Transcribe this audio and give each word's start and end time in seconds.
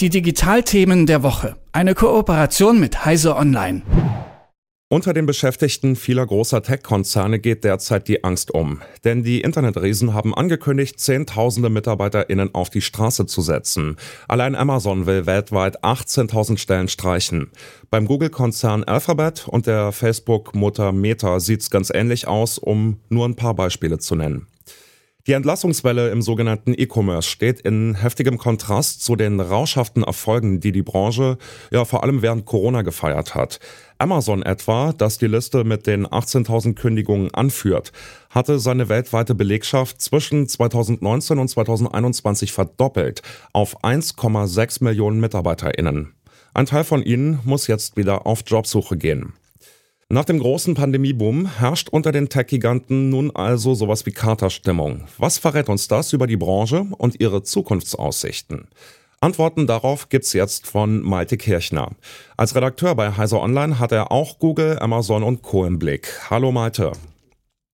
Die 0.00 0.10
Digitalthemen 0.10 1.06
der 1.06 1.24
Woche. 1.24 1.56
Eine 1.72 1.96
Kooperation 1.96 2.78
mit 2.78 3.04
Heise 3.04 3.34
Online. 3.34 3.82
Unter 4.88 5.12
den 5.12 5.26
Beschäftigten 5.26 5.96
vieler 5.96 6.24
großer 6.24 6.62
Tech-Konzerne 6.62 7.40
geht 7.40 7.64
derzeit 7.64 8.06
die 8.06 8.22
Angst 8.22 8.52
um. 8.52 8.80
Denn 9.02 9.24
die 9.24 9.40
Internetriesen 9.40 10.14
haben 10.14 10.36
angekündigt, 10.36 11.00
Zehntausende 11.00 11.68
MitarbeiterInnen 11.68 12.54
auf 12.54 12.70
die 12.70 12.80
Straße 12.80 13.26
zu 13.26 13.42
setzen. 13.42 13.96
Allein 14.28 14.54
Amazon 14.54 15.06
will 15.06 15.26
weltweit 15.26 15.82
18.000 15.82 16.58
Stellen 16.58 16.86
streichen. 16.86 17.50
Beim 17.90 18.06
Google-Konzern 18.06 18.84
Alphabet 18.84 19.48
und 19.48 19.66
der 19.66 19.90
Facebook-Mutter 19.90 20.92
Meta 20.92 21.40
sieht's 21.40 21.70
ganz 21.70 21.90
ähnlich 21.92 22.28
aus, 22.28 22.58
um 22.58 23.00
nur 23.08 23.26
ein 23.26 23.34
paar 23.34 23.54
Beispiele 23.54 23.98
zu 23.98 24.14
nennen. 24.14 24.46
Die 25.28 25.34
Entlassungswelle 25.34 26.08
im 26.08 26.22
sogenannten 26.22 26.72
E-Commerce 26.74 27.28
steht 27.28 27.60
in 27.60 27.96
heftigem 27.96 28.38
Kontrast 28.38 29.04
zu 29.04 29.14
den 29.14 29.40
rauschhaften 29.40 30.02
Erfolgen, 30.02 30.60
die 30.60 30.72
die 30.72 30.82
Branche 30.82 31.36
ja 31.70 31.84
vor 31.84 32.02
allem 32.02 32.22
während 32.22 32.46
Corona 32.46 32.80
gefeiert 32.80 33.34
hat. 33.34 33.60
Amazon 33.98 34.42
etwa, 34.42 34.94
das 34.96 35.18
die 35.18 35.26
Liste 35.26 35.64
mit 35.64 35.86
den 35.86 36.06
18.000 36.06 36.76
Kündigungen 36.76 37.34
anführt, 37.34 37.92
hatte 38.30 38.58
seine 38.58 38.88
weltweite 38.88 39.34
Belegschaft 39.34 40.00
zwischen 40.00 40.48
2019 40.48 41.38
und 41.38 41.48
2021 41.48 42.50
verdoppelt 42.50 43.20
auf 43.52 43.84
1,6 43.84 44.82
Millionen 44.82 45.20
MitarbeiterInnen. 45.20 46.14
Ein 46.54 46.64
Teil 46.64 46.84
von 46.84 47.02
ihnen 47.02 47.40
muss 47.44 47.66
jetzt 47.66 47.98
wieder 47.98 48.24
auf 48.24 48.44
Jobsuche 48.46 48.96
gehen. 48.96 49.34
Nach 50.10 50.24
dem 50.24 50.38
großen 50.38 50.72
Pandemieboom 50.72 51.58
herrscht 51.58 51.90
unter 51.90 52.12
den 52.12 52.30
Tech-Giganten 52.30 53.10
nun 53.10 53.30
also 53.36 53.74
sowas 53.74 54.06
wie 54.06 54.10
Katerstimmung. 54.10 55.04
Was 55.18 55.36
verrät 55.36 55.68
uns 55.68 55.86
das 55.86 56.14
über 56.14 56.26
die 56.26 56.38
Branche 56.38 56.86
und 56.96 57.20
ihre 57.20 57.42
Zukunftsaussichten? 57.42 58.68
Antworten 59.20 59.66
darauf 59.66 60.08
gibt's 60.08 60.32
jetzt 60.32 60.66
von 60.66 61.02
Malte 61.02 61.36
Kirchner. 61.36 61.90
Als 62.38 62.54
Redakteur 62.54 62.94
bei 62.94 63.18
Heiser 63.18 63.42
Online 63.42 63.78
hat 63.78 63.92
er 63.92 64.10
auch 64.10 64.38
Google, 64.38 64.78
Amazon 64.78 65.22
und 65.22 65.42
Co. 65.42 65.66
im 65.66 65.78
Blick. 65.78 66.08
Hallo 66.30 66.52
Malte. 66.52 66.92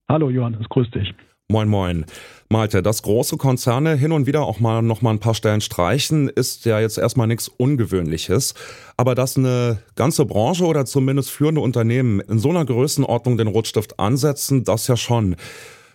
Hallo 0.09 0.29
Johannes, 0.29 0.69
grüß 0.69 0.91
dich. 0.91 1.15
Moin 1.49 1.69
moin. 1.69 2.05
Malte, 2.49 2.83
dass 2.83 3.03
große 3.03 3.37
Konzerne 3.37 3.95
hin 3.95 4.11
und 4.11 4.27
wieder 4.27 4.43
auch 4.43 4.59
mal 4.59 4.83
noch 4.83 5.03
mal 5.03 5.11
ein 5.11 5.21
paar 5.21 5.35
Stellen 5.35 5.61
streichen, 5.61 6.29
ist 6.29 6.65
ja 6.65 6.81
jetzt 6.81 6.99
erstmal 6.99 7.27
nichts 7.27 7.49
Ungewöhnliches. 7.49 8.55
Aber 8.97 9.15
dass 9.15 9.37
eine 9.37 9.79
ganze 9.97 10.25
Branche 10.25 10.65
oder 10.65 10.85
zumindest 10.85 11.31
führende 11.31 11.61
Unternehmen 11.61 12.21
in 12.21 12.39
so 12.39 12.51
einer 12.51 12.65
Größenordnung 12.65 13.37
den 13.37 13.49
Rotstift 13.49 13.99
ansetzen, 13.99 14.65
das 14.65 14.87
ja 14.87 14.97
schon. 14.97 15.37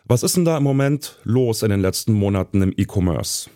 Was 0.06 0.23
ist 0.23 0.36
denn 0.36 0.45
da 0.45 0.58
im 0.58 0.64
Moment 0.64 1.17
los 1.23 1.64
in 1.64 1.69
den 1.69 1.81
letzten 1.81 2.14
Monaten 2.14 2.61
im 2.61 2.73
E-Commerce? 2.75 3.50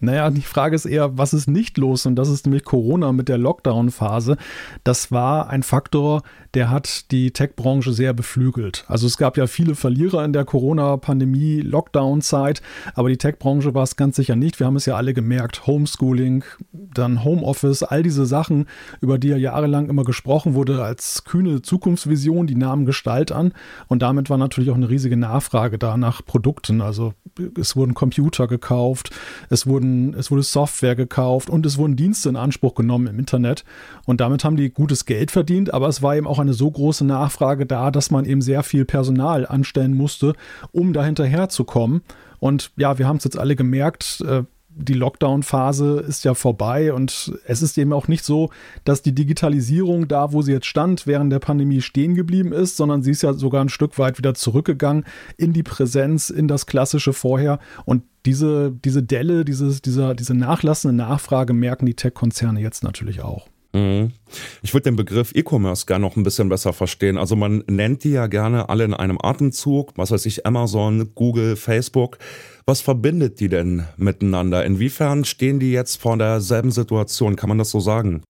Naja, 0.00 0.30
die 0.30 0.42
Frage 0.42 0.74
ist 0.74 0.86
eher, 0.86 1.16
was 1.18 1.32
ist 1.32 1.48
nicht 1.48 1.78
los? 1.78 2.06
Und 2.06 2.16
das 2.16 2.28
ist 2.28 2.46
nämlich 2.46 2.64
Corona 2.64 3.12
mit 3.12 3.28
der 3.28 3.38
Lockdown-Phase. 3.38 4.36
Das 4.84 5.12
war 5.12 5.50
ein 5.50 5.62
Faktor, 5.62 6.22
der 6.54 6.70
hat 6.70 7.10
die 7.10 7.32
Tech-Branche 7.32 7.92
sehr 7.92 8.14
beflügelt. 8.14 8.84
Also 8.88 9.06
es 9.06 9.18
gab 9.18 9.36
ja 9.36 9.46
viele 9.46 9.74
Verlierer 9.74 10.24
in 10.24 10.32
der 10.32 10.44
Corona-Pandemie, 10.44 11.60
Lockdown-Zeit, 11.60 12.62
aber 12.94 13.08
die 13.10 13.18
Tech-Branche 13.18 13.74
war 13.74 13.82
es 13.82 13.96
ganz 13.96 14.16
sicher 14.16 14.36
nicht. 14.36 14.58
Wir 14.58 14.66
haben 14.66 14.76
es 14.76 14.86
ja 14.86 14.96
alle 14.96 15.12
gemerkt. 15.12 15.66
Homeschooling, 15.66 16.44
dann 16.72 17.24
Homeoffice, 17.24 17.82
all 17.82 18.02
diese 18.02 18.26
Sachen, 18.26 18.66
über 19.00 19.18
die 19.18 19.28
ja 19.28 19.36
jahrelang 19.36 19.88
immer 19.88 20.04
gesprochen 20.04 20.54
wurde 20.54 20.82
als 20.82 21.24
kühne 21.24 21.62
Zukunftsvision, 21.62 22.46
die 22.46 22.54
nahmen 22.54 22.86
Gestalt 22.86 23.32
an. 23.32 23.52
Und 23.88 24.00
damit 24.02 24.30
war 24.30 24.38
natürlich 24.38 24.70
auch 24.70 24.76
eine 24.76 24.88
riesige 24.88 25.16
Nachfrage 25.16 25.78
da 25.78 25.96
nach 25.96 26.24
Produkten. 26.24 26.80
Also 26.80 27.12
es 27.58 27.76
wurden 27.76 27.94
Computer 27.94 28.46
gekauft, 28.46 29.10
es 29.50 29.66
wurden 29.66 29.85
wurden, 29.86 30.14
es 30.18 30.30
wurde 30.30 30.42
Software 30.42 30.94
gekauft 30.94 31.50
und 31.50 31.64
es 31.66 31.78
wurden 31.78 31.96
Dienste 31.96 32.28
in 32.28 32.36
Anspruch 32.36 32.74
genommen 32.74 33.06
im 33.06 33.18
Internet. 33.18 33.64
Und 34.04 34.20
damit 34.20 34.44
haben 34.44 34.56
die 34.56 34.70
gutes 34.70 35.06
Geld 35.06 35.30
verdient, 35.30 35.72
aber 35.72 35.88
es 35.88 36.02
war 36.02 36.16
eben 36.16 36.26
auch 36.26 36.38
eine 36.38 36.54
so 36.54 36.70
große 36.70 37.04
Nachfrage 37.04 37.66
da, 37.66 37.90
dass 37.90 38.10
man 38.10 38.24
eben 38.24 38.42
sehr 38.42 38.62
viel 38.62 38.84
Personal 38.84 39.46
anstellen 39.46 39.94
musste, 39.94 40.34
um 40.72 40.92
da 40.92 41.04
hinterher 41.04 41.48
zu 41.48 41.64
kommen. 41.64 42.02
Und 42.38 42.72
ja, 42.76 42.98
wir 42.98 43.08
haben 43.08 43.16
es 43.16 43.24
jetzt 43.24 43.38
alle 43.38 43.56
gemerkt, 43.56 44.22
äh, 44.26 44.42
die 44.78 44.94
Lockdown-Phase 44.94 46.04
ist 46.06 46.24
ja 46.24 46.34
vorbei 46.34 46.92
und 46.92 47.32
es 47.46 47.62
ist 47.62 47.78
eben 47.78 47.92
auch 47.92 48.08
nicht 48.08 48.24
so, 48.24 48.50
dass 48.84 49.00
die 49.00 49.14
Digitalisierung 49.14 50.06
da, 50.06 50.32
wo 50.32 50.42
sie 50.42 50.52
jetzt 50.52 50.66
stand, 50.66 51.06
während 51.06 51.32
der 51.32 51.38
Pandemie 51.38 51.80
stehen 51.80 52.14
geblieben 52.14 52.52
ist, 52.52 52.76
sondern 52.76 53.02
sie 53.02 53.12
ist 53.12 53.22
ja 53.22 53.32
sogar 53.32 53.64
ein 53.64 53.70
Stück 53.70 53.98
weit 53.98 54.18
wieder 54.18 54.34
zurückgegangen 54.34 55.04
in 55.38 55.54
die 55.54 55.62
Präsenz, 55.62 56.28
in 56.28 56.46
das 56.46 56.66
klassische 56.66 57.14
vorher. 57.14 57.58
Und 57.86 58.02
diese, 58.26 58.70
diese 58.70 59.02
Delle, 59.02 59.44
dieses, 59.44 59.80
dieser, 59.80 60.14
diese 60.14 60.34
nachlassende 60.34 60.94
Nachfrage 60.94 61.54
merken 61.54 61.86
die 61.86 61.94
Tech-Konzerne 61.94 62.60
jetzt 62.60 62.84
natürlich 62.84 63.22
auch. 63.22 63.48
Mhm. 63.76 64.12
Ich 64.62 64.72
würde 64.72 64.84
den 64.84 64.96
Begriff 64.96 65.32
E-Commerce 65.34 65.84
gerne 65.84 66.06
noch 66.06 66.16
ein 66.16 66.22
bisschen 66.22 66.48
besser 66.48 66.72
verstehen. 66.72 67.18
Also 67.18 67.36
man 67.36 67.62
nennt 67.68 68.04
die 68.04 68.10
ja 68.10 68.26
gerne 68.26 68.70
alle 68.70 68.84
in 68.84 68.94
einem 68.94 69.18
Atemzug, 69.20 69.92
was 69.96 70.10
weiß 70.10 70.24
ich, 70.26 70.46
Amazon, 70.46 71.10
Google, 71.14 71.56
Facebook. 71.56 72.18
Was 72.64 72.80
verbindet 72.80 73.38
die 73.38 73.48
denn 73.48 73.84
miteinander? 73.98 74.64
Inwiefern 74.64 75.26
stehen 75.26 75.60
die 75.60 75.72
jetzt 75.72 75.96
vor 75.96 76.16
derselben 76.16 76.70
Situation? 76.70 77.36
Kann 77.36 77.50
man 77.50 77.58
das 77.58 77.70
so 77.70 77.80
sagen? 77.80 78.22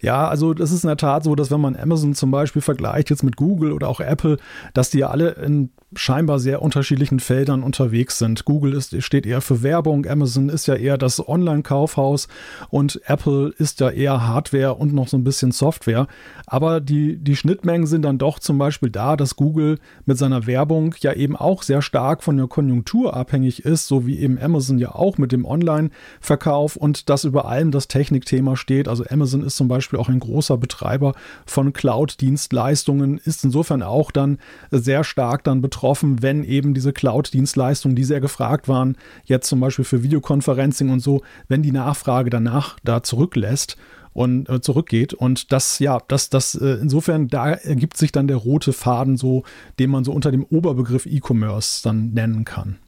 Ja, 0.00 0.28
also 0.28 0.54
das 0.54 0.72
ist 0.72 0.84
in 0.84 0.88
der 0.88 0.96
Tat 0.96 1.24
so, 1.24 1.34
dass 1.34 1.50
wenn 1.50 1.60
man 1.60 1.76
Amazon 1.76 2.14
zum 2.14 2.30
Beispiel 2.30 2.62
vergleicht 2.62 3.10
jetzt 3.10 3.22
mit 3.22 3.36
Google 3.36 3.72
oder 3.72 3.88
auch 3.88 4.00
Apple, 4.00 4.38
dass 4.74 4.90
die 4.90 4.98
ja 4.98 5.10
alle 5.10 5.30
in 5.30 5.70
scheinbar 5.96 6.38
sehr 6.38 6.62
unterschiedlichen 6.62 7.18
Feldern 7.18 7.62
unterwegs 7.62 8.18
sind. 8.18 8.44
Google 8.44 8.74
ist, 8.74 9.02
steht 9.02 9.26
eher 9.26 9.40
für 9.40 9.62
Werbung, 9.62 10.06
Amazon 10.06 10.48
ist 10.48 10.68
ja 10.68 10.74
eher 10.74 10.96
das 10.96 11.26
Online-Kaufhaus 11.26 12.28
und 12.68 13.00
Apple 13.06 13.52
ist 13.58 13.80
ja 13.80 13.90
eher 13.90 14.26
Hardware 14.26 14.74
und 14.74 14.94
noch 14.94 15.08
so 15.08 15.16
ein 15.16 15.24
bisschen 15.24 15.50
Software. 15.50 16.06
Aber 16.46 16.80
die, 16.80 17.16
die 17.16 17.34
Schnittmengen 17.34 17.88
sind 17.88 18.02
dann 18.02 18.18
doch 18.18 18.38
zum 18.38 18.56
Beispiel 18.56 18.90
da, 18.90 19.16
dass 19.16 19.34
Google 19.34 19.78
mit 20.06 20.16
seiner 20.16 20.46
Werbung 20.46 20.94
ja 21.00 21.12
eben 21.12 21.34
auch 21.34 21.62
sehr 21.62 21.82
stark 21.82 22.22
von 22.22 22.36
der 22.36 22.46
Konjunktur 22.46 23.16
abhängig 23.16 23.64
ist, 23.64 23.88
so 23.88 24.06
wie 24.06 24.18
eben 24.20 24.38
Amazon 24.40 24.78
ja 24.78 24.94
auch 24.94 25.18
mit 25.18 25.32
dem 25.32 25.44
Online-Verkauf 25.44 26.76
und 26.76 27.08
dass 27.08 27.24
über 27.24 27.46
allem 27.46 27.72
das 27.72 27.88
Technikthema 27.88 28.54
steht. 28.54 28.86
Also 28.86 29.04
Amazon 29.10 29.42
ist 29.42 29.56
zum 29.56 29.66
Beispiel 29.66 29.89
auch 29.98 30.08
ein 30.08 30.20
großer 30.20 30.56
Betreiber 30.56 31.14
von 31.46 31.72
Cloud-Dienstleistungen, 31.72 33.18
ist 33.18 33.44
insofern 33.44 33.82
auch 33.82 34.10
dann 34.10 34.38
sehr 34.70 35.02
stark 35.02 35.42
dann 35.44 35.60
betroffen 35.60 36.20
wenn 36.20 36.44
eben 36.44 36.74
diese 36.74 36.92
Cloud-Dienstleistungen, 36.92 37.96
die 37.96 38.04
sehr 38.04 38.20
gefragt 38.20 38.68
waren, 38.68 38.96
jetzt 39.24 39.48
zum 39.48 39.60
Beispiel 39.60 39.84
für 39.84 40.02
Videoconferencing 40.02 40.90
und 40.90 41.00
so, 41.00 41.22
wenn 41.48 41.62
die 41.62 41.72
Nachfrage 41.72 42.30
danach 42.30 42.78
da 42.84 43.02
zurücklässt 43.02 43.76
und 44.12 44.48
äh, 44.48 44.60
zurückgeht. 44.60 45.14
Und 45.14 45.52
das, 45.52 45.78
ja, 45.78 45.98
das, 46.08 46.30
das, 46.30 46.54
äh, 46.54 46.78
insofern, 46.80 47.28
da 47.28 47.52
ergibt 47.52 47.96
sich 47.96 48.12
dann 48.12 48.28
der 48.28 48.36
rote 48.36 48.72
Faden 48.72 49.16
so, 49.16 49.44
den 49.78 49.90
man 49.90 50.04
so 50.04 50.12
unter 50.12 50.30
dem 50.30 50.44
Oberbegriff 50.44 51.06
E-Commerce 51.06 51.82
dann 51.82 52.12
nennen 52.12 52.44
kann. 52.44 52.78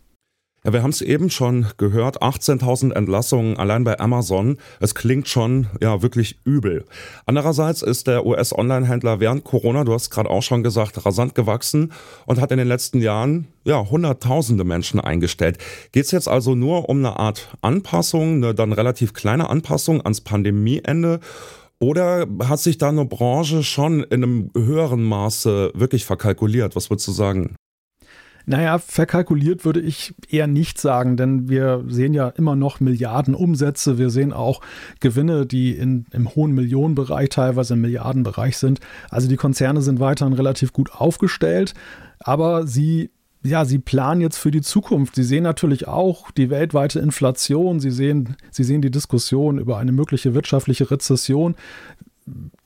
Ja, 0.64 0.72
wir 0.72 0.84
haben 0.84 0.90
es 0.90 1.02
eben 1.02 1.28
schon 1.28 1.66
gehört, 1.76 2.22
18.000 2.22 2.92
Entlassungen 2.92 3.56
allein 3.56 3.82
bei 3.82 3.98
Amazon. 3.98 4.58
Es 4.78 4.94
klingt 4.94 5.26
schon 5.26 5.66
ja 5.80 6.02
wirklich 6.02 6.38
übel. 6.44 6.84
Andererseits 7.26 7.82
ist 7.82 8.06
der 8.06 8.24
US-Online-Händler 8.24 9.18
während 9.18 9.42
Corona, 9.42 9.82
du 9.82 9.92
hast 9.92 10.10
gerade 10.10 10.30
auch 10.30 10.44
schon 10.44 10.62
gesagt, 10.62 11.04
rasant 11.04 11.34
gewachsen 11.34 11.92
und 12.26 12.40
hat 12.40 12.52
in 12.52 12.58
den 12.58 12.68
letzten 12.68 13.00
Jahren 13.00 13.48
ja 13.64 13.90
hunderttausende 13.90 14.62
Menschen 14.62 15.00
eingestellt. 15.00 15.58
Geht 15.90 16.04
es 16.04 16.12
jetzt 16.12 16.28
also 16.28 16.54
nur 16.54 16.88
um 16.88 16.98
eine 16.98 17.18
Art 17.18 17.48
Anpassung, 17.60 18.34
eine 18.34 18.54
dann 18.54 18.72
relativ 18.72 19.14
kleine 19.14 19.50
Anpassung 19.50 20.00
ans 20.00 20.20
Pandemieende? 20.20 21.18
Oder 21.80 22.28
hat 22.44 22.60
sich 22.60 22.78
da 22.78 22.90
eine 22.90 23.04
Branche 23.04 23.64
schon 23.64 24.04
in 24.04 24.22
einem 24.22 24.50
höheren 24.54 25.02
Maße 25.02 25.72
wirklich 25.74 26.04
verkalkuliert? 26.04 26.76
Was 26.76 26.88
würdest 26.88 27.08
du 27.08 27.12
sagen? 27.12 27.56
Naja, 28.46 28.78
verkalkuliert 28.78 29.64
würde 29.64 29.80
ich 29.80 30.14
eher 30.28 30.46
nicht 30.46 30.80
sagen, 30.80 31.16
denn 31.16 31.48
wir 31.48 31.84
sehen 31.88 32.14
ja 32.14 32.28
immer 32.28 32.56
noch 32.56 32.80
Milliarden 32.80 33.34
Umsätze. 33.34 33.98
Wir 33.98 34.10
sehen 34.10 34.32
auch 34.32 34.60
Gewinne, 35.00 35.46
die 35.46 35.72
in, 35.72 36.06
im 36.12 36.34
hohen 36.34 36.52
Millionenbereich, 36.52 37.28
teilweise 37.28 37.74
im 37.74 37.80
Milliardenbereich 37.80 38.58
sind. 38.58 38.80
Also 39.10 39.28
die 39.28 39.36
Konzerne 39.36 39.82
sind 39.82 40.00
weiterhin 40.00 40.34
relativ 40.34 40.72
gut 40.72 40.92
aufgestellt, 40.92 41.74
aber 42.18 42.66
sie 42.66 43.10
ja, 43.44 43.64
sie 43.64 43.80
planen 43.80 44.20
jetzt 44.20 44.38
für 44.38 44.52
die 44.52 44.60
Zukunft. 44.60 45.16
Sie 45.16 45.24
sehen 45.24 45.42
natürlich 45.42 45.88
auch 45.88 46.30
die 46.30 46.48
weltweite 46.48 47.00
Inflation. 47.00 47.80
Sie 47.80 47.90
sehen, 47.90 48.36
sie 48.52 48.62
sehen 48.62 48.82
die 48.82 48.90
Diskussion 48.92 49.58
über 49.58 49.78
eine 49.78 49.90
mögliche 49.90 50.32
wirtschaftliche 50.34 50.90
Rezession 50.90 51.56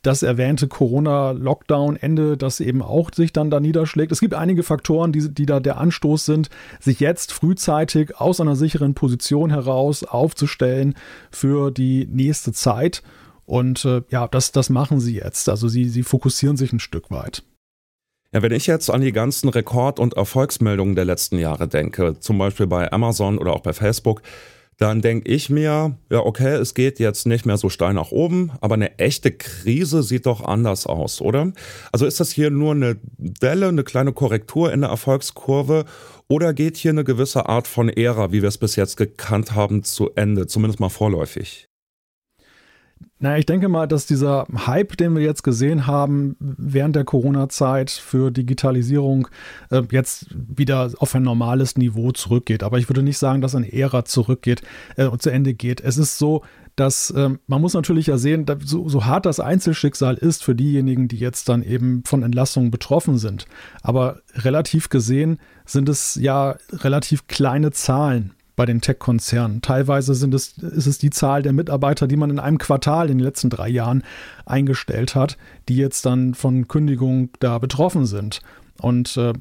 das 0.03 0.23
erwähnte 0.23 0.69
Corona-Lockdown-Ende, 0.69 2.37
das 2.37 2.61
eben 2.61 2.83
auch 2.83 3.11
sich 3.13 3.33
dann 3.33 3.51
da 3.51 3.61
niederschlägt. 3.61 4.13
Es 4.13 4.21
gibt 4.21 4.35
einige 4.35 4.63
Faktoren, 4.63 5.13
die, 5.13 5.29
die 5.33 5.47
da 5.47 5.61
der 5.61 5.79
Anstoß 5.79 6.27
sind, 6.27 6.51
sich 6.81 7.01
jetzt 7.01 7.33
frühzeitig 7.33 8.17
aus 8.21 8.41
einer 8.41 8.57
sicheren 8.57 8.95
Position 8.95 9.51
heraus 9.51 10.05
aufzustellen 10.05 10.95
für 11.31 11.71
die 11.71 12.07
nächste 12.11 12.53
Zeit. 12.53 13.03
Und 13.47 13.85
äh, 13.85 14.03
ja, 14.11 14.29
das, 14.29 14.53
das 14.53 14.71
machen 14.71 15.01
sie 15.01 15.15
jetzt. 15.15 15.49
Also 15.49 15.69
sie, 15.69 15.89
sie 15.89 16.03
fokussieren 16.03 16.57
sich 16.57 16.73
ein 16.73 16.81
Stück 16.81 17.11
weit. 17.11 17.43
Ja, 18.33 18.43
wenn 18.43 18.53
ich 18.53 18.67
jetzt 18.67 18.91
an 18.91 19.01
die 19.01 19.13
ganzen 19.13 19.49
Rekord- 19.49 20.01
und 20.01 20.15
Erfolgsmeldungen 20.15 20.95
der 20.95 21.05
letzten 21.05 21.39
Jahre 21.39 21.69
denke, 21.69 22.19
zum 22.19 22.39
Beispiel 22.39 22.67
bei 22.67 22.93
Amazon 22.93 23.39
oder 23.39 23.53
auch 23.53 23.61
bei 23.61 23.73
Facebook, 23.73 24.21
dann 24.79 25.01
denke 25.01 25.31
ich 25.31 25.49
mir, 25.49 25.97
ja, 26.11 26.19
okay, 26.19 26.55
es 26.57 26.75
geht 26.75 26.99
jetzt 26.99 27.27
nicht 27.27 27.47
mehr 27.47 27.57
so 27.57 27.71
steil 27.71 27.95
nach 27.95 28.11
oben, 28.11 28.53
aber 28.61 28.75
eine 28.75 28.99
echte 28.99 29.33
Krise 29.33 30.03
sieht 30.03 30.27
doch 30.27 30.45
anders 30.45 30.87
aus, 30.87 31.21
oder? 31.23 31.53
Also 31.93 32.05
ist 32.05 32.21
das 32.21 32.31
hier 32.31 32.51
nur 32.51 32.73
eine 32.73 32.99
Delle, 33.17 33.69
eine 33.69 33.85
kleine 33.85 34.13
Korrektur 34.13 34.73
in 34.73 34.83
der 34.83 34.91
Erfolgskurve 34.91 35.87
oder 36.29 36.53
geht 36.53 36.77
hier 36.77 36.91
eine 36.91 37.05
gewisse 37.05 37.49
Art 37.49 37.67
von 37.67 37.89
Ära, 37.89 38.33
wie 38.33 38.43
wir 38.43 38.49
es 38.49 38.59
bis 38.59 38.77
jetzt 38.77 38.97
gekannt 38.97 39.55
haben, 39.55 39.83
zu 39.83 40.11
Ende, 40.15 40.47
zumindest 40.47 40.81
mal 40.81 40.91
vorläufig? 40.91 41.69
Naja, 43.19 43.39
ich 43.39 43.47
denke 43.47 43.69
mal, 43.69 43.89
dass 43.89 44.05
dieser 44.05 44.47
Hype, 44.67 44.99
den 44.99 45.15
wir 45.15 45.23
jetzt 45.23 45.43
gesehen 45.43 45.87
haben 45.87 46.37
während 46.39 46.97
der 46.97 47.05
Corona-Zeit 47.05 47.91
für 47.91 48.31
Digitalisierung, 48.31 49.29
äh, 49.71 49.83
jetzt 49.91 50.27
wieder 50.33 50.91
auf 50.99 51.15
ein 51.15 51.23
normales 51.23 51.79
Niveau 51.79 52.13
zurückgeht. 52.13 52.63
Aber 52.63 52.79
ich 52.79 52.91
würde 52.91 53.03
nicht 53.03 53.17
sagen, 53.17 53.41
dass 53.41 53.55
eine 53.55 53.73
Ära 53.73 54.05
zurückgeht 54.05 54.61
äh, 54.97 55.07
und 55.07 55.23
zu 55.23 55.31
Ende 55.31 55.55
geht. 55.55 55.81
Es 55.81 55.97
ist 55.97 56.19
so, 56.19 56.43
dass 56.77 57.11
äh, 57.11 57.31
man 57.47 57.61
muss 57.63 57.73
natürlich 57.73 58.09
ja 58.09 58.19
sehen, 58.19 58.45
so, 58.63 58.87
so 58.87 59.07
hart 59.07 59.25
das 59.25 59.41
Einzelschicksal 59.41 60.17
ist 60.17 60.45
für 60.45 60.55
diejenigen, 60.55 61.09
die 61.09 61.17
jetzt 61.17 61.49
dann 61.49 61.63
eben 61.63 62.03
von 62.05 62.23
Entlassungen 62.23 62.71
betroffen 62.71 63.17
sind. 63.17 63.47
Aber 63.81 64.21
relativ 64.35 64.91
gesehen 64.91 65.39
sind 65.65 65.89
es 65.89 66.17
ja 66.17 66.57
relativ 66.71 67.29
kleine 67.29 67.71
Zahlen 67.71 68.35
bei 68.57 68.67
den 68.67 68.81
Tech-Konzernen. 68.81 69.63
Teilweise 69.63 70.15
sind 70.15 70.35
es, 70.35 70.59
ist 70.59 70.87
es 70.87 70.99
die 70.99 71.11
Zahl 71.11 71.43
der 71.43 71.53
Mitarbeiter, 71.53 72.09
die 72.09 72.17
man 72.17 72.31
in 72.31 72.39
einem 72.39 72.59
Quartal 72.59 73.11
in 73.11 73.19
den 73.19 73.25
letzten 73.25 73.51
drei 73.51 73.69
Jahren 73.69 74.03
eingestellt 74.47 75.15
hat, 75.15 75.37
die 75.69 75.77
jetzt 75.77 76.07
dann 76.07 76.35
von 76.35 76.67
Kündigung 76.67 77.31
da 77.39 77.59
betroffen 77.59 78.07
sind. 78.07 78.41
Und 78.81 79.17
äh, 79.17 79.35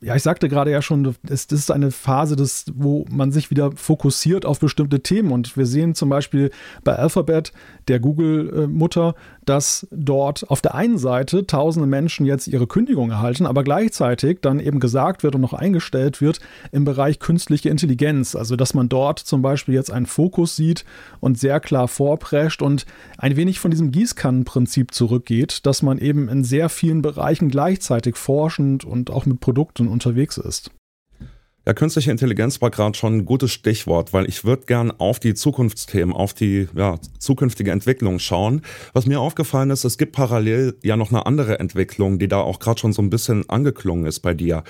ja, 0.00 0.14
ich 0.14 0.22
sagte 0.22 0.48
gerade 0.48 0.70
ja 0.70 0.80
schon, 0.80 1.16
es 1.28 1.46
ist 1.46 1.72
eine 1.72 1.90
Phase, 1.90 2.36
des, 2.36 2.66
wo 2.74 3.04
man 3.10 3.32
sich 3.32 3.50
wieder 3.50 3.72
fokussiert 3.72 4.46
auf 4.46 4.60
bestimmte 4.60 5.00
Themen. 5.00 5.32
Und 5.32 5.56
wir 5.56 5.66
sehen 5.66 5.94
zum 5.94 6.08
Beispiel 6.08 6.50
bei 6.84 6.94
Alphabet, 6.94 7.52
der 7.88 7.98
Google-Mutter, 7.98 9.14
dass 9.48 9.86
dort 9.90 10.50
auf 10.50 10.60
der 10.60 10.74
einen 10.74 10.98
Seite 10.98 11.46
tausende 11.46 11.88
Menschen 11.88 12.26
jetzt 12.26 12.48
ihre 12.48 12.66
Kündigung 12.66 13.10
erhalten, 13.10 13.46
aber 13.46 13.64
gleichzeitig 13.64 14.38
dann 14.42 14.60
eben 14.60 14.78
gesagt 14.78 15.22
wird 15.22 15.34
und 15.34 15.40
noch 15.40 15.54
eingestellt 15.54 16.20
wird 16.20 16.40
im 16.70 16.84
Bereich 16.84 17.18
künstliche 17.18 17.70
Intelligenz. 17.70 18.36
Also, 18.36 18.56
dass 18.56 18.74
man 18.74 18.88
dort 18.88 19.18
zum 19.18 19.40
Beispiel 19.40 19.74
jetzt 19.74 19.90
einen 19.90 20.06
Fokus 20.06 20.56
sieht 20.56 20.84
und 21.20 21.38
sehr 21.38 21.60
klar 21.60 21.88
vorprescht 21.88 22.60
und 22.60 22.84
ein 23.16 23.36
wenig 23.36 23.58
von 23.60 23.70
diesem 23.70 23.90
Gießkannenprinzip 23.90 24.92
zurückgeht, 24.92 25.64
dass 25.66 25.82
man 25.82 25.98
eben 25.98 26.28
in 26.28 26.44
sehr 26.44 26.68
vielen 26.68 27.00
Bereichen 27.00 27.48
gleichzeitig 27.48 28.16
forschend 28.16 28.84
und 28.84 29.10
auch 29.10 29.24
mit 29.24 29.40
Produkten 29.40 29.88
unterwegs 29.88 30.36
ist. 30.36 30.70
Ja, 31.68 31.74
künstliche 31.74 32.10
Intelligenz 32.10 32.62
war 32.62 32.70
gerade 32.70 32.96
schon 32.96 33.18
ein 33.18 33.24
gutes 33.26 33.52
Stichwort, 33.52 34.14
weil 34.14 34.26
ich 34.26 34.42
würde 34.42 34.64
gern 34.64 34.90
auf 34.90 35.20
die 35.20 35.34
Zukunftsthemen, 35.34 36.16
auf 36.16 36.32
die 36.32 36.66
ja, 36.74 36.98
zukünftige 37.18 37.72
Entwicklung 37.72 38.20
schauen. 38.20 38.62
Was 38.94 39.04
mir 39.04 39.20
aufgefallen 39.20 39.68
ist, 39.68 39.84
es 39.84 39.98
gibt 39.98 40.12
parallel 40.12 40.78
ja 40.82 40.96
noch 40.96 41.10
eine 41.10 41.26
andere 41.26 41.58
Entwicklung, 41.58 42.18
die 42.18 42.26
da 42.26 42.40
auch 42.40 42.58
gerade 42.58 42.80
schon 42.80 42.94
so 42.94 43.02
ein 43.02 43.10
bisschen 43.10 43.50
angeklungen 43.50 44.06
ist 44.06 44.20
bei 44.20 44.32
dir, 44.32 44.64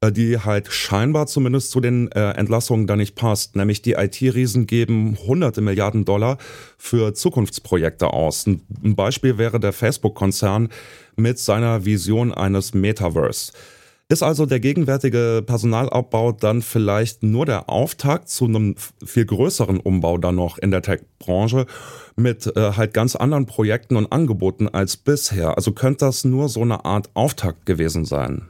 äh, 0.00 0.12
die 0.12 0.38
halt 0.38 0.68
scheinbar 0.72 1.26
zumindest 1.26 1.72
zu 1.72 1.80
den 1.80 2.12
äh, 2.12 2.30
Entlassungen 2.34 2.86
da 2.86 2.94
nicht 2.94 3.16
passt. 3.16 3.56
Nämlich 3.56 3.82
die 3.82 3.94
IT-Riesen 3.94 4.68
geben 4.68 5.18
hunderte 5.26 5.62
Milliarden 5.62 6.04
Dollar 6.04 6.38
für 6.78 7.12
Zukunftsprojekte 7.12 8.12
aus. 8.12 8.46
Ein 8.46 8.94
Beispiel 8.94 9.36
wäre 9.36 9.58
der 9.58 9.72
Facebook-Konzern 9.72 10.68
mit 11.16 11.40
seiner 11.40 11.84
Vision 11.84 12.32
eines 12.32 12.72
Metaverse. 12.72 13.50
Ist 14.08 14.22
also 14.22 14.46
der 14.46 14.60
gegenwärtige 14.60 15.42
Personalabbau 15.44 16.30
dann 16.30 16.62
vielleicht 16.62 17.24
nur 17.24 17.44
der 17.44 17.68
Auftakt 17.68 18.28
zu 18.28 18.44
einem 18.44 18.76
viel 19.04 19.26
größeren 19.26 19.80
Umbau 19.80 20.16
dann 20.16 20.36
noch 20.36 20.58
in 20.58 20.70
der 20.70 20.82
Tech-Branche 20.82 21.66
mit 22.14 22.46
äh, 22.56 22.72
halt 22.76 22.94
ganz 22.94 23.16
anderen 23.16 23.46
Projekten 23.46 23.96
und 23.96 24.12
Angeboten 24.12 24.68
als 24.68 24.96
bisher? 24.96 25.56
Also 25.56 25.72
könnte 25.72 26.04
das 26.04 26.24
nur 26.24 26.48
so 26.48 26.62
eine 26.62 26.84
Art 26.84 27.10
Auftakt 27.14 27.66
gewesen 27.66 28.04
sein? 28.04 28.48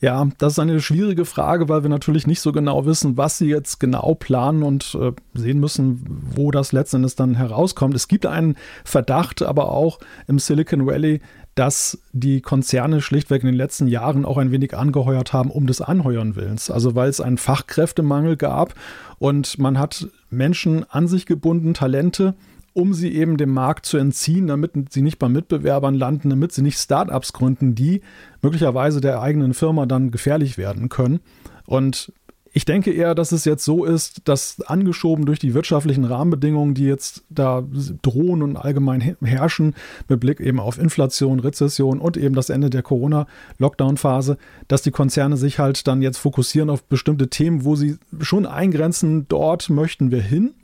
Ja, 0.00 0.28
das 0.38 0.52
ist 0.52 0.58
eine 0.60 0.80
schwierige 0.80 1.24
Frage, 1.24 1.68
weil 1.68 1.82
wir 1.82 1.90
natürlich 1.90 2.26
nicht 2.26 2.40
so 2.40 2.52
genau 2.52 2.86
wissen, 2.86 3.16
was 3.16 3.38
sie 3.38 3.48
jetzt 3.48 3.80
genau 3.80 4.14
planen 4.14 4.62
und 4.62 4.96
äh, 5.00 5.12
sehen 5.34 5.58
müssen, 5.58 6.04
wo 6.34 6.50
das 6.52 6.72
letztendlich 6.72 7.16
dann 7.16 7.34
herauskommt. 7.34 7.94
Es 7.94 8.06
gibt 8.06 8.24
einen 8.24 8.56
Verdacht, 8.84 9.42
aber 9.42 9.72
auch 9.72 9.98
im 10.28 10.38
Silicon 10.38 10.86
Valley, 10.86 11.20
dass 11.56 11.98
die 12.12 12.40
Konzerne 12.40 13.00
schlichtweg 13.00 13.42
in 13.42 13.48
den 13.48 13.56
letzten 13.56 13.88
Jahren 13.88 14.24
auch 14.24 14.38
ein 14.38 14.52
wenig 14.52 14.76
angeheuert 14.76 15.32
haben, 15.32 15.50
um 15.50 15.66
des 15.66 15.80
Anheuern 15.80 16.36
willens. 16.36 16.70
Also 16.70 16.94
weil 16.94 17.08
es 17.08 17.20
einen 17.20 17.36
Fachkräftemangel 17.36 18.36
gab 18.36 18.74
und 19.18 19.58
man 19.58 19.80
hat 19.80 20.06
Menschen 20.30 20.84
an 20.88 21.08
sich 21.08 21.26
gebunden, 21.26 21.74
Talente, 21.74 22.34
um 22.78 22.94
sie 22.94 23.12
eben 23.12 23.36
dem 23.36 23.52
Markt 23.52 23.86
zu 23.86 23.98
entziehen, 23.98 24.46
damit 24.46 24.92
sie 24.92 25.02
nicht 25.02 25.18
bei 25.18 25.28
Mitbewerbern 25.28 25.96
landen, 25.96 26.30
damit 26.30 26.52
sie 26.52 26.62
nicht 26.62 26.78
Startups 26.78 27.32
gründen, 27.32 27.74
die 27.74 28.02
möglicherweise 28.40 29.00
der 29.00 29.20
eigenen 29.20 29.52
Firma 29.52 29.84
dann 29.84 30.12
gefährlich 30.12 30.58
werden 30.58 30.88
können. 30.88 31.18
Und 31.66 32.12
ich 32.52 32.64
denke 32.64 32.92
eher, 32.92 33.16
dass 33.16 33.32
es 33.32 33.44
jetzt 33.44 33.64
so 33.64 33.84
ist, 33.84 34.28
dass 34.28 34.60
angeschoben 34.60 35.26
durch 35.26 35.40
die 35.40 35.54
wirtschaftlichen 35.54 36.04
Rahmenbedingungen, 36.04 36.74
die 36.74 36.84
jetzt 36.84 37.24
da 37.30 37.64
drohen 38.02 38.44
und 38.44 38.56
allgemein 38.56 39.16
herrschen, 39.22 39.74
mit 40.08 40.20
Blick 40.20 40.38
eben 40.38 40.60
auf 40.60 40.78
Inflation, 40.78 41.40
Rezession 41.40 41.98
und 41.98 42.16
eben 42.16 42.36
das 42.36 42.48
Ende 42.48 42.70
der 42.70 42.82
Corona-Lockdown-Phase, 42.82 44.38
dass 44.68 44.82
die 44.82 44.92
Konzerne 44.92 45.36
sich 45.36 45.58
halt 45.58 45.88
dann 45.88 46.00
jetzt 46.00 46.18
fokussieren 46.18 46.70
auf 46.70 46.84
bestimmte 46.84 47.28
Themen, 47.28 47.64
wo 47.64 47.74
sie 47.74 47.96
schon 48.20 48.46
eingrenzen, 48.46 49.26
dort 49.28 49.68
möchten 49.68 50.12
wir 50.12 50.22
hin 50.22 50.54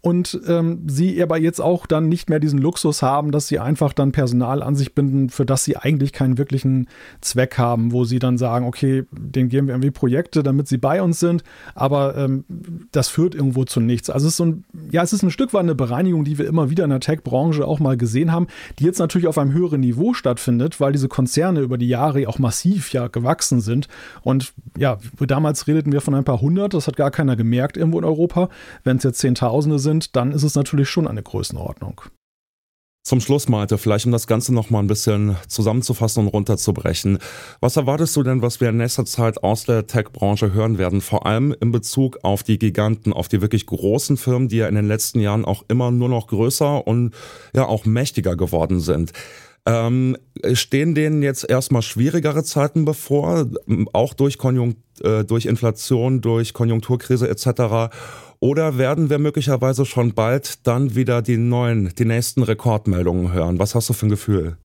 und 0.00 0.40
ähm, 0.46 0.84
sie 0.86 1.20
aber 1.20 1.38
jetzt 1.38 1.60
auch 1.60 1.86
dann 1.86 2.08
nicht 2.08 2.30
mehr 2.30 2.38
diesen 2.38 2.60
Luxus 2.60 3.02
haben, 3.02 3.32
dass 3.32 3.48
sie 3.48 3.58
einfach 3.58 3.92
dann 3.92 4.12
Personal 4.12 4.62
an 4.62 4.76
sich 4.76 4.94
binden, 4.94 5.28
für 5.28 5.44
das 5.44 5.64
sie 5.64 5.76
eigentlich 5.76 6.12
keinen 6.12 6.38
wirklichen 6.38 6.88
Zweck 7.20 7.58
haben, 7.58 7.90
wo 7.92 8.04
sie 8.04 8.20
dann 8.20 8.38
sagen, 8.38 8.64
okay, 8.66 9.04
den 9.10 9.48
geben 9.48 9.66
wir 9.66 9.74
irgendwie 9.74 9.90
Projekte, 9.90 10.44
damit 10.44 10.68
sie 10.68 10.78
bei 10.78 11.02
uns 11.02 11.18
sind, 11.18 11.42
aber 11.74 12.16
ähm, 12.16 12.44
das 12.92 13.08
führt 13.08 13.34
irgendwo 13.34 13.64
zu 13.64 13.80
nichts. 13.80 14.08
Also 14.08 14.28
es 14.28 14.34
ist 14.34 14.36
so 14.36 14.46
ein, 14.46 14.64
ja, 14.90 15.02
es 15.02 15.12
ist 15.12 15.22
ein 15.22 15.32
Stück 15.32 15.52
weit 15.52 15.62
eine 15.62 15.74
Bereinigung, 15.74 16.24
die 16.24 16.38
wir 16.38 16.46
immer 16.46 16.70
wieder 16.70 16.84
in 16.84 16.90
der 16.90 17.00
Tech-Branche 17.00 17.66
auch 17.66 17.80
mal 17.80 17.96
gesehen 17.96 18.30
haben, 18.30 18.46
die 18.78 18.84
jetzt 18.84 19.00
natürlich 19.00 19.26
auf 19.26 19.36
einem 19.36 19.52
höheren 19.52 19.80
Niveau 19.80 20.14
stattfindet, 20.14 20.80
weil 20.80 20.92
diese 20.92 21.08
Konzerne 21.08 21.60
über 21.60 21.76
die 21.76 21.88
Jahre 21.88 22.28
auch 22.28 22.38
massiv 22.38 22.92
ja 22.92 23.08
gewachsen 23.08 23.60
sind. 23.60 23.88
Und 24.22 24.52
ja, 24.76 24.98
damals 25.18 25.66
redeten 25.66 25.92
wir 25.92 26.00
von 26.00 26.14
ein 26.14 26.24
paar 26.24 26.40
hundert, 26.40 26.74
das 26.74 26.86
hat 26.86 26.96
gar 26.96 27.10
keiner 27.10 27.34
gemerkt 27.34 27.76
irgendwo 27.76 27.98
in 27.98 28.04
Europa. 28.04 28.48
Wenn 28.84 28.98
es 28.98 29.02
jetzt 29.02 29.18
Zehntausende 29.18 29.78
sind, 29.78 29.97
sind, 29.98 30.16
dann 30.16 30.32
ist 30.32 30.42
es 30.42 30.54
natürlich 30.54 30.88
schon 30.88 31.06
eine 31.06 31.22
Größenordnung. 31.22 32.00
Zum 33.04 33.22
Schluss, 33.22 33.48
Malte, 33.48 33.78
vielleicht 33.78 34.04
um 34.04 34.12
das 34.12 34.26
Ganze 34.26 34.52
noch 34.52 34.68
mal 34.68 34.80
ein 34.80 34.86
bisschen 34.86 35.36
zusammenzufassen 35.46 36.26
und 36.26 36.28
runterzubrechen. 36.28 37.18
Was 37.58 37.76
erwartest 37.78 38.14
du 38.16 38.22
denn, 38.22 38.42
was 38.42 38.60
wir 38.60 38.68
in 38.68 38.76
nächster 38.76 39.06
Zeit 39.06 39.42
aus 39.42 39.64
der 39.64 39.86
Tech-Branche 39.86 40.52
hören 40.52 40.76
werden? 40.76 41.00
Vor 41.00 41.24
allem 41.24 41.54
in 41.58 41.72
Bezug 41.72 42.18
auf 42.22 42.42
die 42.42 42.58
Giganten, 42.58 43.14
auf 43.14 43.28
die 43.28 43.40
wirklich 43.40 43.64
großen 43.64 44.18
Firmen, 44.18 44.48
die 44.48 44.58
ja 44.58 44.68
in 44.68 44.74
den 44.74 44.86
letzten 44.86 45.20
Jahren 45.20 45.46
auch 45.46 45.64
immer 45.68 45.90
nur 45.90 46.10
noch 46.10 46.26
größer 46.26 46.86
und 46.86 47.14
ja 47.54 47.64
auch 47.64 47.86
mächtiger 47.86 48.36
geworden 48.36 48.80
sind. 48.80 49.12
Ähm, 49.64 50.16
stehen 50.52 50.94
denen 50.94 51.22
jetzt 51.22 51.48
erstmal 51.48 51.82
schwierigere 51.82 52.44
Zeiten 52.44 52.84
bevor, 52.84 53.46
auch 53.92 54.12
durch, 54.14 54.36
Konjunkt, 54.36 54.78
äh, 55.02 55.24
durch 55.24 55.46
Inflation, 55.46 56.20
durch 56.20 56.52
Konjunkturkrise 56.52 57.28
etc.? 57.28 57.90
Oder 58.40 58.78
werden 58.78 59.10
wir 59.10 59.18
möglicherweise 59.18 59.84
schon 59.84 60.14
bald 60.14 60.66
dann 60.66 60.94
wieder 60.94 61.22
die 61.22 61.36
neuen, 61.36 61.92
die 61.96 62.04
nächsten 62.04 62.42
Rekordmeldungen 62.42 63.32
hören? 63.32 63.58
Was 63.58 63.74
hast 63.74 63.88
du 63.88 63.94
für 63.94 64.06
ein 64.06 64.10
Gefühl? 64.10 64.56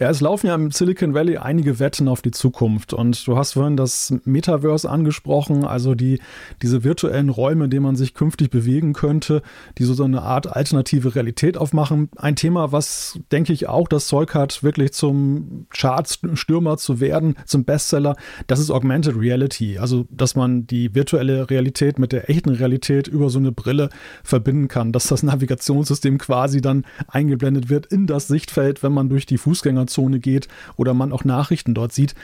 Ja, 0.00 0.10
es 0.10 0.20
laufen 0.20 0.48
ja 0.48 0.54
im 0.54 0.72
Silicon 0.72 1.14
Valley 1.14 1.36
einige 1.36 1.78
Wetten 1.78 2.08
auf 2.08 2.20
die 2.20 2.32
Zukunft. 2.32 2.92
Und 2.92 3.26
du 3.26 3.36
hast 3.36 3.52
vorhin 3.52 3.76
das 3.76 4.12
Metaverse 4.24 4.90
angesprochen, 4.90 5.64
also 5.64 5.94
die, 5.94 6.20
diese 6.62 6.82
virtuellen 6.82 7.28
Räume, 7.28 7.64
in 7.64 7.70
denen 7.70 7.84
man 7.84 7.96
sich 7.96 8.14
künftig 8.14 8.50
bewegen 8.50 8.92
könnte, 8.92 9.42
die 9.78 9.84
so, 9.84 9.94
so 9.94 10.04
eine 10.04 10.22
Art 10.22 10.54
alternative 10.54 11.14
Realität 11.14 11.56
aufmachen. 11.56 12.08
Ein 12.16 12.34
Thema, 12.34 12.72
was, 12.72 13.20
denke 13.30 13.52
ich, 13.52 13.68
auch 13.68 13.86
das 13.86 14.08
Zeug 14.08 14.34
hat, 14.34 14.62
wirklich 14.64 14.92
zum 14.92 15.66
Chartstürmer 15.70 16.76
zu 16.76 16.98
werden, 16.98 17.36
zum 17.46 17.64
Bestseller, 17.64 18.16
das 18.48 18.58
ist 18.58 18.70
Augmented 18.70 19.16
Reality. 19.16 19.78
Also, 19.78 20.06
dass 20.10 20.34
man 20.34 20.66
die 20.66 20.94
virtuelle 20.94 21.50
Realität 21.50 21.98
mit 22.00 22.10
der 22.10 22.28
echten 22.28 22.50
Realität 22.50 23.06
über 23.06 23.30
so 23.30 23.38
eine 23.38 23.52
Brille 23.52 23.90
verbinden 24.24 24.66
kann, 24.66 24.90
dass 24.90 25.06
das 25.06 25.22
Navigationssystem 25.22 26.18
quasi 26.18 26.60
dann 26.60 26.84
eingeblendet 27.06 27.68
wird 27.68 27.86
in 27.86 28.06
das 28.06 28.26
Sichtfeld, 28.26 28.82
wenn 28.82 28.92
man 28.92 29.08
durch 29.08 29.26
die 29.26 29.38
Fußgänger 29.38 29.83
Fußgängerzone 29.84 30.18
geht 30.18 30.48
oder 30.76 30.94
man 30.94 31.12
auch 31.12 31.24
Nachrichten 31.24 31.74
dort 31.74 31.92
sieht. 31.92 32.14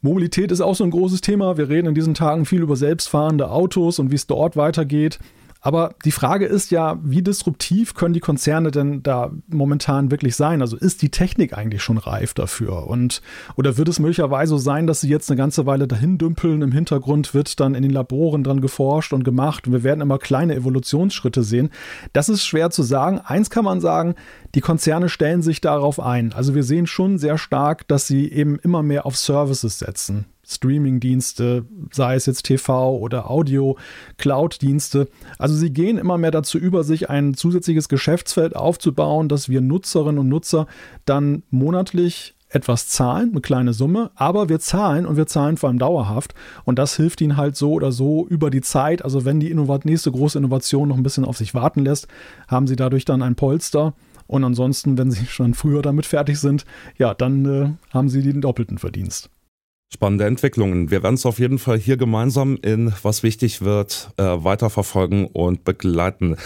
Mobilität 0.00 0.52
ist 0.52 0.60
auch 0.60 0.74
so 0.74 0.84
ein 0.84 0.90
großes 0.90 1.20
Thema. 1.22 1.56
Wir 1.56 1.68
reden 1.68 1.88
in 1.88 1.94
diesen 1.94 2.14
Tagen 2.14 2.44
viel 2.44 2.60
über 2.60 2.76
selbstfahrende 2.76 3.50
Autos 3.50 3.98
und 3.98 4.10
wie 4.10 4.16
es 4.16 4.26
dort 4.26 4.56
weitergeht. 4.56 5.18
Aber 5.64 5.94
die 6.04 6.12
Frage 6.12 6.44
ist 6.44 6.70
ja, 6.70 6.98
wie 7.02 7.22
disruptiv 7.22 7.94
können 7.94 8.12
die 8.12 8.20
Konzerne 8.20 8.70
denn 8.70 9.02
da 9.02 9.30
momentan 9.48 10.10
wirklich 10.10 10.36
sein? 10.36 10.60
Also 10.60 10.76
ist 10.76 11.00
die 11.00 11.08
Technik 11.08 11.56
eigentlich 11.56 11.82
schon 11.82 11.96
reif 11.96 12.34
dafür? 12.34 12.86
Und 12.86 13.22
oder 13.56 13.78
wird 13.78 13.88
es 13.88 13.98
möglicherweise 13.98 14.50
so 14.50 14.58
sein, 14.58 14.86
dass 14.86 15.00
sie 15.00 15.08
jetzt 15.08 15.30
eine 15.30 15.38
ganze 15.38 15.64
Weile 15.64 15.88
dahin 15.88 16.18
dümpeln? 16.18 16.60
Im 16.60 16.70
Hintergrund 16.70 17.32
wird 17.32 17.60
dann 17.60 17.74
in 17.74 17.82
den 17.82 17.92
Laboren 17.92 18.44
dran 18.44 18.60
geforscht 18.60 19.14
und 19.14 19.24
gemacht 19.24 19.66
und 19.66 19.72
wir 19.72 19.82
werden 19.82 20.02
immer 20.02 20.18
kleine 20.18 20.54
Evolutionsschritte 20.54 21.42
sehen. 21.42 21.70
Das 22.12 22.28
ist 22.28 22.44
schwer 22.44 22.68
zu 22.68 22.82
sagen. 22.82 23.20
Eins 23.24 23.48
kann 23.48 23.64
man 23.64 23.80
sagen, 23.80 24.16
die 24.54 24.60
Konzerne 24.60 25.08
stellen 25.08 25.40
sich 25.40 25.62
darauf 25.62 25.98
ein. 25.98 26.34
Also 26.34 26.54
wir 26.54 26.62
sehen 26.62 26.86
schon 26.86 27.16
sehr 27.16 27.38
stark, 27.38 27.88
dass 27.88 28.06
sie 28.06 28.30
eben 28.30 28.58
immer 28.58 28.82
mehr 28.82 29.06
auf 29.06 29.16
Services 29.16 29.78
setzen. 29.78 30.26
Streaming-Dienste, 30.46 31.64
sei 31.92 32.14
es 32.16 32.26
jetzt 32.26 32.44
TV 32.44 32.96
oder 32.96 33.30
Audio, 33.30 33.76
Cloud-Dienste. 34.18 35.08
Also 35.38 35.54
sie 35.54 35.70
gehen 35.70 35.98
immer 35.98 36.18
mehr 36.18 36.30
dazu 36.30 36.58
über, 36.58 36.84
sich 36.84 37.10
ein 37.10 37.34
zusätzliches 37.34 37.88
Geschäftsfeld 37.88 38.56
aufzubauen, 38.56 39.28
dass 39.28 39.48
wir 39.48 39.60
Nutzerinnen 39.60 40.18
und 40.18 40.28
Nutzer 40.28 40.66
dann 41.04 41.42
monatlich 41.50 42.34
etwas 42.54 42.88
zahlen, 42.88 43.30
eine 43.32 43.40
kleine 43.40 43.72
Summe, 43.72 44.10
aber 44.14 44.48
wir 44.48 44.60
zahlen 44.60 45.06
und 45.06 45.16
wir 45.16 45.26
zahlen 45.26 45.56
vor 45.56 45.68
allem 45.68 45.78
dauerhaft 45.78 46.34
und 46.64 46.78
das 46.78 46.96
hilft 46.96 47.20
ihnen 47.20 47.36
halt 47.36 47.56
so 47.56 47.72
oder 47.72 47.90
so 47.90 48.26
über 48.28 48.50
die 48.50 48.60
Zeit. 48.60 49.04
Also 49.04 49.24
wenn 49.24 49.40
die 49.40 49.50
Innovat 49.50 49.84
nächste 49.84 50.12
große 50.12 50.38
Innovation 50.38 50.88
noch 50.88 50.96
ein 50.96 51.02
bisschen 51.02 51.24
auf 51.24 51.36
sich 51.36 51.54
warten 51.54 51.84
lässt, 51.84 52.06
haben 52.46 52.66
sie 52.66 52.76
dadurch 52.76 53.04
dann 53.04 53.22
ein 53.22 53.34
Polster 53.34 53.94
und 54.26 54.44
ansonsten, 54.44 54.96
wenn 54.96 55.10
sie 55.10 55.26
schon 55.26 55.54
früher 55.54 55.82
damit 55.82 56.06
fertig 56.06 56.38
sind, 56.38 56.64
ja, 56.96 57.14
dann 57.14 57.44
äh, 57.44 57.70
haben 57.92 58.08
sie 58.08 58.22
den 58.22 58.40
doppelten 58.40 58.78
Verdienst. 58.78 59.30
Spannende 59.94 60.26
Entwicklungen. 60.26 60.90
Wir 60.90 61.04
werden 61.04 61.14
es 61.14 61.24
auf 61.24 61.38
jeden 61.38 61.60
Fall 61.60 61.78
hier 61.78 61.96
gemeinsam 61.96 62.58
in 62.60 62.92
was 63.04 63.22
wichtig 63.22 63.62
wird 63.62 64.10
äh, 64.16 64.24
weiterverfolgen 64.24 65.26
und 65.26 65.62
begleiten. 65.62 66.36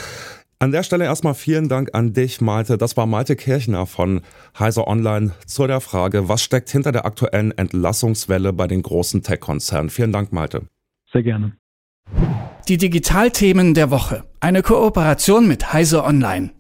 An 0.58 0.70
der 0.70 0.82
Stelle 0.82 1.04
erstmal 1.04 1.32
vielen 1.32 1.70
Dank 1.70 1.94
an 1.94 2.12
dich, 2.12 2.42
Malte. 2.42 2.76
Das 2.76 2.98
war 2.98 3.06
Malte 3.06 3.36
Kirchner 3.36 3.86
von 3.86 4.20
Heiser 4.58 4.86
Online 4.86 5.32
zu 5.46 5.66
der 5.66 5.80
Frage, 5.80 6.28
was 6.28 6.42
steckt 6.42 6.68
hinter 6.68 6.92
der 6.92 7.06
aktuellen 7.06 7.56
Entlassungswelle 7.56 8.52
bei 8.52 8.66
den 8.66 8.82
großen 8.82 9.22
Tech-Konzernen. 9.22 9.88
Vielen 9.88 10.12
Dank, 10.12 10.30
Malte. 10.30 10.64
Sehr 11.10 11.22
gerne. 11.22 11.56
Die 12.68 12.76
Digitalthemen 12.76 13.72
der 13.72 13.90
Woche. 13.90 14.24
Eine 14.40 14.60
Kooperation 14.60 15.48
mit 15.48 15.72
Heiser 15.72 16.04
Online. 16.04 16.50